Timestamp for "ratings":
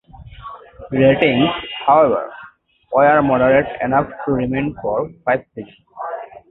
0.89-1.47